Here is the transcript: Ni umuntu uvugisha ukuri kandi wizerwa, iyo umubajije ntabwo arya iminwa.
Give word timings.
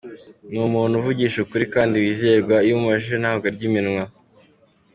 Ni 0.51 0.59
umuntu 0.67 0.93
uvugisha 0.97 1.37
ukuri 1.41 1.65
kandi 1.73 1.93
wizerwa, 2.03 2.55
iyo 2.65 2.73
umubajije 2.75 3.17
ntabwo 3.19 3.45
arya 3.49 3.63
iminwa. 3.69 4.03